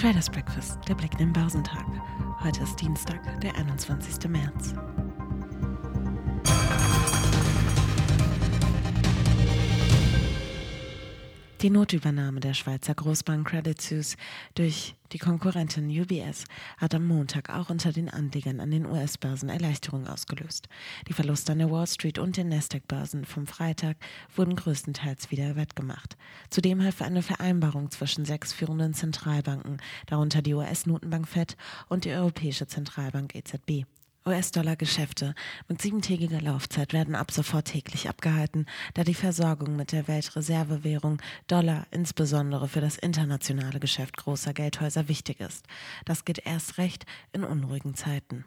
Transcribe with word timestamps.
Traders 0.00 0.30
Breakfast, 0.30 0.78
der 0.88 0.94
Blick 0.94 1.12
in 1.12 1.18
den 1.18 1.32
Börsentag. 1.34 1.84
Heute 2.42 2.62
ist 2.62 2.80
Dienstag, 2.80 3.20
der 3.42 3.54
21. 3.54 4.30
März. 4.30 4.72
Die 11.62 11.68
Notübernahme 11.68 12.40
der 12.40 12.54
Schweizer 12.54 12.94
Großbank 12.94 13.46
Credit 13.46 13.78
Suisse 13.78 14.16
durch 14.54 14.94
die 15.12 15.18
Konkurrentin 15.18 15.90
UBS 15.90 16.46
hat 16.78 16.94
am 16.94 17.06
Montag 17.06 17.50
auch 17.50 17.68
unter 17.68 17.92
den 17.92 18.08
Anlegern 18.08 18.60
an 18.60 18.70
den 18.70 18.86
US-Börsen 18.86 19.50
Erleichterung 19.50 20.06
ausgelöst. 20.06 20.70
Die 21.06 21.12
Verluste 21.12 21.52
an 21.52 21.58
der 21.58 21.70
Wall 21.70 21.86
Street 21.86 22.18
und 22.18 22.38
den 22.38 22.48
Nasdaq-Börsen 22.48 23.26
vom 23.26 23.46
Freitag 23.46 23.98
wurden 24.34 24.56
größtenteils 24.56 25.30
wieder 25.30 25.54
wettgemacht. 25.54 26.16
Zudem 26.48 26.82
half 26.82 27.02
eine 27.02 27.20
Vereinbarung 27.20 27.90
zwischen 27.90 28.24
sechs 28.24 28.54
führenden 28.54 28.94
Zentralbanken, 28.94 29.82
darunter 30.06 30.40
die 30.40 30.54
US-Notenbank 30.54 31.28
Fed 31.28 31.58
und 31.90 32.06
die 32.06 32.12
Europäische 32.12 32.68
Zentralbank 32.68 33.34
EZB. 33.34 33.84
US-Dollar-Geschäfte 34.26 35.34
mit 35.68 35.80
siebentägiger 35.80 36.40
Laufzeit 36.40 36.92
werden 36.92 37.14
ab 37.14 37.30
sofort 37.30 37.68
täglich 37.68 38.08
abgehalten, 38.08 38.66
da 38.94 39.04
die 39.04 39.14
Versorgung 39.14 39.76
mit 39.76 39.92
der 39.92 40.08
Weltreservewährung 40.08 41.22
Dollar 41.46 41.86
insbesondere 41.90 42.68
für 42.68 42.80
das 42.80 42.98
internationale 42.98 43.80
Geschäft 43.80 44.16
großer 44.16 44.52
Geldhäuser 44.52 45.08
wichtig 45.08 45.40
ist. 45.40 45.66
Das 46.04 46.24
geht 46.24 46.44
erst 46.44 46.78
recht 46.78 47.06
in 47.32 47.44
unruhigen 47.44 47.94
Zeiten. 47.94 48.44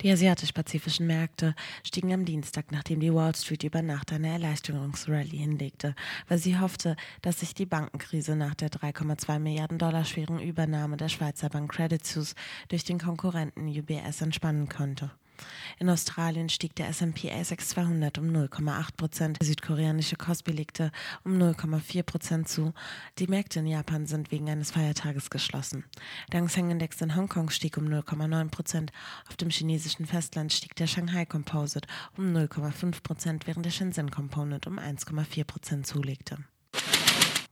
Die 0.00 0.12
asiatisch-pazifischen 0.12 1.08
Märkte 1.08 1.56
stiegen 1.84 2.12
am 2.12 2.24
Dienstag, 2.24 2.70
nachdem 2.70 3.00
die 3.00 3.12
Wall 3.12 3.34
Street 3.34 3.64
über 3.64 3.82
Nacht 3.82 4.12
eine 4.12 4.28
Erleichterungsrallye 4.28 5.38
hinlegte, 5.38 5.96
weil 6.28 6.38
sie 6.38 6.56
hoffte, 6.56 6.94
dass 7.20 7.40
sich 7.40 7.52
die 7.52 7.66
Bankenkrise 7.66 8.36
nach 8.36 8.54
der 8.54 8.68
3,2 8.68 9.40
Milliarden 9.40 9.78
Dollar 9.78 10.04
schweren 10.04 10.38
Übernahme 10.38 10.96
der 10.96 11.08
Schweizer 11.08 11.48
Bank 11.48 11.72
Credit 11.72 12.06
Suisse 12.06 12.36
durch 12.68 12.84
den 12.84 13.00
Konkurrenten 13.00 13.66
UBS 13.66 14.22
entspannen 14.22 14.68
konnte. 14.68 15.10
In 15.78 15.90
Australien 15.90 16.48
stieg 16.48 16.74
der 16.76 16.88
S&P 16.88 17.30
ASX 17.30 17.68
200 17.70 18.18
um 18.18 18.26
0,8 18.26 18.96
Prozent, 18.96 19.40
der 19.40 19.46
südkoreanische 19.46 20.16
Kospi 20.16 20.52
legte 20.52 20.90
um 21.24 21.32
0,4 21.38 22.02
Prozent 22.02 22.48
zu. 22.48 22.72
Die 23.18 23.26
Märkte 23.26 23.60
in 23.60 23.66
Japan 23.66 24.06
sind 24.06 24.30
wegen 24.30 24.48
eines 24.50 24.70
Feiertages 24.70 25.30
geschlossen. 25.30 25.84
Der 26.32 26.40
Hang 26.40 26.70
Index 26.70 27.00
in 27.00 27.14
Hongkong 27.14 27.50
stieg 27.50 27.76
um 27.76 27.84
0,9 27.84 28.50
Prozent. 28.50 28.92
Auf 29.28 29.36
dem 29.36 29.50
chinesischen 29.50 30.06
Festland 30.06 30.52
stieg 30.52 30.74
der 30.76 30.86
Shanghai 30.86 31.24
Composite 31.24 31.88
um 32.16 32.34
0,5 32.34 33.02
Prozent, 33.02 33.46
während 33.46 33.64
der 33.64 33.70
Shenzhen 33.70 34.10
Component 34.10 34.66
um 34.66 34.78
1,4 34.78 35.44
Prozent 35.44 35.86
zulegte. 35.86 36.38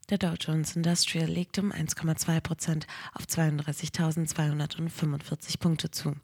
Der 0.09 0.19
Dow 0.19 0.35
Jones 0.39 0.77
Industrial 0.77 1.29
legte 1.29 1.61
um 1.61 1.73
1,2 1.73 2.41
Prozent 2.41 2.87
auf 3.15 3.25
32.245 3.25 5.59
Punkte 5.59 5.91
zu. 5.91 6.15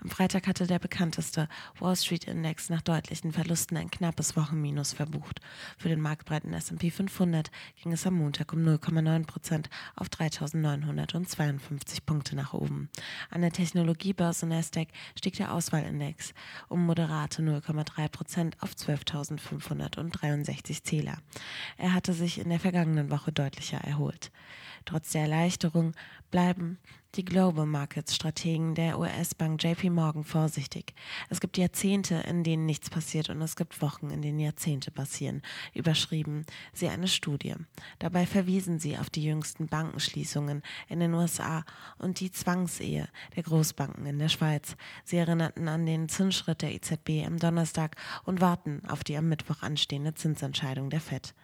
Am 0.00 0.10
Freitag 0.10 0.48
hatte 0.48 0.66
der 0.66 0.80
bekannteste 0.80 1.48
Wall 1.78 1.94
Street 1.94 2.24
Index 2.24 2.68
nach 2.68 2.82
deutlichen 2.82 3.30
Verlusten 3.30 3.76
ein 3.76 3.92
knappes 3.92 4.34
Wochenminus 4.34 4.92
verbucht. 4.92 5.40
Für 5.76 5.88
den 5.88 6.00
marktbreiten 6.00 6.52
S&P 6.52 6.90
500 6.90 7.52
ging 7.80 7.92
es 7.92 8.04
am 8.08 8.14
Montag 8.14 8.52
um 8.52 8.58
0,9 8.58 9.24
Prozent 9.24 9.70
auf 9.94 10.08
3.952 10.08 12.04
Punkte 12.04 12.34
nach 12.34 12.54
oben. 12.54 12.88
An 13.30 13.42
der 13.42 13.52
Technologiebörse 13.52 14.46
Nasdaq 14.46 14.88
stieg 15.16 15.36
der 15.36 15.54
Auswahlindex 15.54 16.34
um 16.68 16.84
moderate 16.84 17.42
0,3 17.42 18.08
Prozent 18.08 18.56
auf 18.60 18.72
12.563 18.72 20.82
Zähler. 20.82 21.18
Er 21.76 21.94
hatte 21.94 22.14
sich 22.14 22.40
in 22.40 22.48
der 22.48 22.58
vergangenen 22.58 23.12
Woche 23.12 23.27
Woche 23.28 23.32
deutlicher 23.32 23.78
erholt. 23.78 24.30
Trotz 24.84 25.12
der 25.12 25.22
Erleichterung 25.22 25.92
bleiben 26.30 26.78
die 27.14 27.24
Global 27.24 27.66
Markets 27.66 28.14
Strategen 28.14 28.74
der 28.74 28.98
US-Bank 28.98 29.62
JP 29.62 29.90
Morgan 29.90 30.24
vorsichtig. 30.24 30.94
Es 31.30 31.40
gibt 31.40 31.58
Jahrzehnte, 31.58 32.16
in 32.28 32.44
denen 32.44 32.64
nichts 32.64 32.90
passiert 32.90 33.28
und 33.28 33.40
es 33.42 33.56
gibt 33.56 33.80
Wochen, 33.82 34.10
in 34.10 34.22
denen 34.22 34.38
Jahrzehnte 34.38 34.90
passieren, 34.90 35.42
überschrieben 35.74 36.44
sie 36.72 36.88
eine 36.88 37.08
Studie. 37.08 37.54
Dabei 37.98 38.24
verwiesen 38.24 38.78
sie 38.78 38.96
auf 38.96 39.10
die 39.10 39.24
jüngsten 39.24 39.66
Bankenschließungen 39.66 40.62
in 40.88 41.00
den 41.00 41.14
USA 41.14 41.64
und 41.98 42.20
die 42.20 42.30
Zwangsehe 42.30 43.08
der 43.36 43.42
Großbanken 43.42 44.06
in 44.06 44.18
der 44.18 44.28
Schweiz. 44.28 44.76
Sie 45.04 45.16
erinnerten 45.16 45.68
an 45.68 45.86
den 45.86 46.08
Zinsschritt 46.08 46.62
der 46.62 46.74
EZB 46.74 47.26
am 47.26 47.38
Donnerstag 47.38 47.96
und 48.24 48.40
warten 48.40 48.82
auf 48.88 49.02
die 49.02 49.16
am 49.16 49.28
Mittwoch 49.28 49.62
anstehende 49.62 50.14
Zinsentscheidung 50.14 50.88
der 50.88 51.00
Fed. 51.00 51.34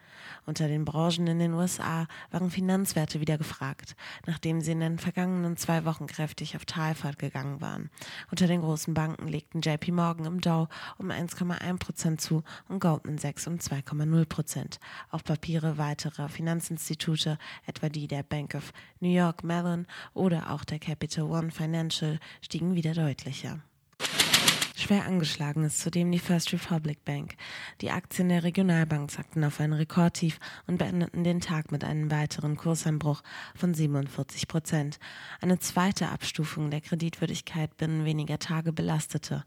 Unter 0.46 0.68
den 0.68 0.84
Branchen 0.84 1.26
in 1.26 1.38
den 1.38 1.54
USA 1.54 1.73
waren 1.78 2.50
Finanzwerte 2.50 3.20
wieder 3.20 3.38
gefragt, 3.38 3.96
nachdem 4.26 4.60
sie 4.60 4.72
in 4.72 4.80
den 4.80 4.98
vergangenen 4.98 5.56
zwei 5.56 5.84
Wochen 5.84 6.06
kräftig 6.06 6.56
auf 6.56 6.64
Talfahrt 6.64 7.18
gegangen 7.18 7.60
waren. 7.60 7.90
Unter 8.30 8.46
den 8.46 8.60
großen 8.60 8.94
Banken 8.94 9.28
legten 9.28 9.60
JP 9.60 9.92
Morgan 9.92 10.26
im 10.26 10.40
Dow 10.40 10.68
um 10.98 11.10
1,1 11.10 11.78
Prozent 11.78 12.20
zu 12.20 12.42
und 12.68 12.80
Goldman 12.80 13.18
Sachs 13.18 13.46
um 13.46 13.56
2,0 13.56 14.24
Prozent. 14.26 14.78
Auf 15.10 15.24
Papiere 15.24 15.78
weiterer 15.78 16.28
Finanzinstitute, 16.28 17.38
etwa 17.66 17.88
die 17.88 18.08
der 18.08 18.22
Bank 18.22 18.54
of 18.54 18.72
New 19.00 19.12
York 19.12 19.44
Mellon 19.44 19.86
oder 20.12 20.50
auch 20.50 20.64
der 20.64 20.78
Capital 20.78 21.24
One 21.24 21.50
Financial, 21.50 22.18
stiegen 22.40 22.74
wieder 22.74 22.94
deutlicher. 22.94 23.60
Schwer 24.84 25.06
angeschlagen 25.06 25.64
ist 25.64 25.80
zudem 25.80 26.12
die 26.12 26.18
First 26.18 26.52
Republic 26.52 27.06
Bank. 27.06 27.36
Die 27.80 27.90
Aktien 27.90 28.28
der 28.28 28.44
Regionalbank 28.44 29.10
sackten 29.10 29.42
auf 29.42 29.58
ein 29.58 29.72
Rekordtief 29.72 30.38
und 30.66 30.76
beendeten 30.76 31.24
den 31.24 31.40
Tag 31.40 31.72
mit 31.72 31.84
einem 31.84 32.10
weiteren 32.10 32.58
Kurseinbruch 32.58 33.22
von 33.54 33.72
47 33.72 34.46
Prozent. 34.46 34.98
Eine 35.40 35.58
zweite 35.58 36.10
Abstufung 36.10 36.70
der 36.70 36.82
Kreditwürdigkeit 36.82 37.74
binnen 37.78 38.04
weniger 38.04 38.38
Tage 38.38 38.74
belastete. 38.74 39.46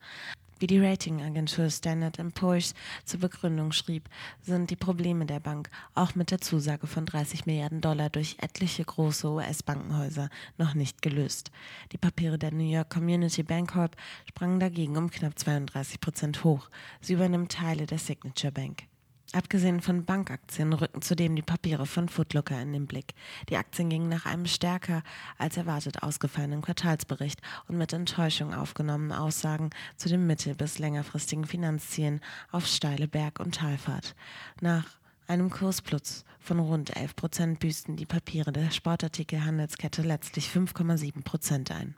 Wie 0.60 0.66
die 0.66 0.80
Ratingagentur 0.80 1.70
Standard 1.70 2.18
Poor's 2.34 2.74
zur 3.06 3.20
Begründung 3.20 3.72
schrieb, 3.72 4.10
sind 4.42 4.72
die 4.72 4.76
Probleme 4.76 5.28
der 5.28 5.40
Bank 5.40 5.70
auch 5.94 6.16
mit 6.16 6.32
der 6.32 6.42
Zusage 6.42 6.88
von 6.88 7.06
30 7.06 7.46
Milliarden 7.46 7.80
Dollar 7.80 8.10
durch 8.10 8.38
etliche 8.40 8.84
große 8.84 9.30
US-Bankenhäuser 9.30 10.30
noch 10.58 10.74
nicht 10.74 11.04
gelöst. 11.04 11.52
Die 11.92 12.00
Papiere 12.00 12.40
der 12.40 12.52
New 12.52 12.68
York 12.68 12.90
Community 12.90 13.44
Bank 13.44 13.74
Corp 13.74 13.96
sprangen 14.28 14.60
dagegen 14.60 14.98
um 14.98 15.12
knapp 15.12 15.38
32 15.38 16.00
Prozent 16.00 16.44
hoch. 16.44 16.70
Sie 17.02 17.14
übernimmt 17.14 17.52
Teile 17.52 17.86
der 17.86 18.00
Signature 18.00 18.52
Bank. 18.52 18.88
Abgesehen 19.34 19.82
von 19.82 20.06
Bankaktien 20.06 20.72
rücken 20.72 21.02
zudem 21.02 21.36
die 21.36 21.42
Papiere 21.42 21.86
von 21.86 22.08
Footlooker 22.08 22.62
in 22.62 22.72
den 22.72 22.88
Blick. 22.88 23.14
Die 23.50 23.58
Aktien 23.58 23.90
gingen 23.90 24.08
nach 24.08 24.26
einem 24.26 24.46
stärker 24.46 25.04
als 25.38 25.58
erwartet 25.58 26.02
ausgefallenen 26.02 26.62
Quartalsbericht 26.62 27.42
und 27.68 27.78
mit 27.78 27.92
Enttäuschung 27.92 28.54
aufgenommenen 28.54 29.12
Aussagen 29.12 29.70
zu 29.98 30.08
den 30.08 30.26
mittel- 30.26 30.56
bis 30.56 30.80
längerfristigen 30.80 31.44
Finanzzielen 31.44 32.22
auf 32.52 32.66
steile 32.68 33.10
Berg- 33.10 33.42
und 33.42 33.56
Talfahrt. 33.56 34.16
Nach 34.62 34.86
einem 35.28 35.50
Kursplus 35.50 36.24
von 36.40 36.60
rund 36.60 36.96
11 36.96 37.16
Prozent 37.18 37.60
büßten 37.60 37.98
die 37.98 38.06
Papiere 38.06 38.54
der 38.54 38.72
Sportartikelhandelskette 38.72 40.04
letztlich 40.04 40.48
5,7 40.48 41.22
Prozent 41.24 41.72
ein. 41.72 41.96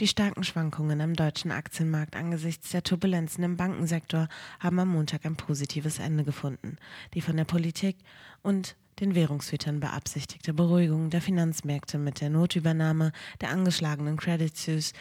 Die 0.00 0.08
starken 0.08 0.42
Schwankungen 0.42 1.00
am 1.00 1.14
deutschen 1.14 1.52
Aktienmarkt 1.52 2.16
angesichts 2.16 2.70
der 2.70 2.82
Turbulenzen 2.82 3.44
im 3.44 3.56
Bankensektor 3.56 4.28
haben 4.58 4.80
am 4.80 4.88
Montag 4.88 5.24
ein 5.24 5.36
positives 5.36 6.00
Ende 6.00 6.24
gefunden. 6.24 6.78
Die 7.14 7.20
von 7.20 7.36
der 7.36 7.44
Politik 7.44 7.96
und 8.42 8.74
den 8.98 9.14
Währungshütern 9.14 9.78
beabsichtigte 9.78 10.52
Beruhigung 10.52 11.10
der 11.10 11.20
Finanzmärkte 11.20 11.98
mit 11.98 12.20
der 12.20 12.28
Notübernahme 12.28 13.12
der 13.40 13.50
angeschlagenen 13.50 14.16
Credit 14.16 14.56
Suisse 14.56 14.94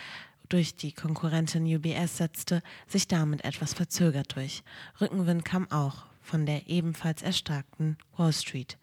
durch 0.47 0.75
die 0.75 0.91
Konkurrentin 0.91 1.65
UBS 1.65 2.17
setzte 2.17 2.61
sich 2.87 3.07
damit 3.07 3.43
etwas 3.45 3.73
verzögert 3.73 4.35
durch. 4.35 4.63
Rückenwind 5.01 5.43
kam 5.43 5.71
auch 5.71 6.05
von 6.21 6.45
der 6.45 6.67
ebenfalls 6.67 7.23
erstarkten 7.23 7.97
Wall 8.15 8.31
Street. 8.31 8.77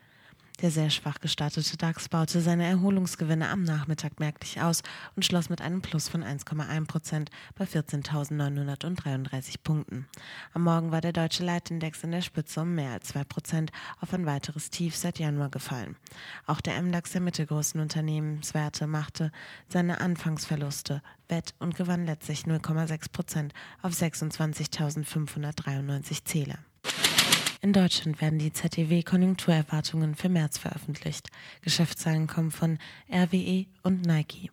Der 0.62 0.70
sehr 0.70 0.90
schwach 0.90 1.20
gestartete 1.20 1.76
DAX 1.78 2.10
baute 2.10 2.42
seine 2.42 2.66
Erholungsgewinne 2.66 3.48
am 3.48 3.62
Nachmittag 3.62 4.20
merklich 4.20 4.60
aus 4.60 4.82
und 5.16 5.24
schloss 5.24 5.48
mit 5.48 5.62
einem 5.62 5.80
Plus 5.80 6.10
von 6.10 6.22
1,1 6.22 6.86
Prozent 6.86 7.30
bei 7.54 7.64
14.933 7.64 9.54
Punkten. 9.64 10.06
Am 10.52 10.64
Morgen 10.64 10.92
war 10.92 11.00
der 11.00 11.14
deutsche 11.14 11.44
Leitindex 11.44 12.04
in 12.04 12.10
der 12.10 12.20
Spitze 12.20 12.60
um 12.60 12.74
mehr 12.74 12.92
als 12.92 13.08
2 13.08 13.24
Prozent 13.24 13.72
auf 14.02 14.12
ein 14.12 14.26
weiteres 14.26 14.68
Tief 14.68 14.94
seit 14.96 15.18
Januar 15.18 15.48
gefallen. 15.48 15.96
Auch 16.46 16.60
der 16.60 16.82
MDAX 16.82 17.12
der 17.12 17.22
mittelgroßen 17.22 17.80
Unternehmenswerte 17.80 18.86
machte 18.86 19.32
seine 19.68 20.02
Anfangsverluste 20.02 21.00
wett 21.28 21.54
und 21.58 21.74
gewann 21.74 22.04
letztlich 22.04 22.42
0,6 22.42 23.10
Prozent 23.10 23.54
auf 23.80 23.94
26.593 23.94 26.26
Zähler. 26.26 26.58
In 27.62 27.74
Deutschland 27.74 28.22
werden 28.22 28.38
die 28.38 28.52
ZDW-Konjunkturerwartungen 28.52 30.14
für 30.14 30.30
März 30.30 30.56
veröffentlicht. 30.56 31.28
Geschäftszahlen 31.60 32.26
kommen 32.26 32.50
von 32.50 32.78
RWE 33.12 33.66
und 33.82 34.06
Nike. 34.06 34.50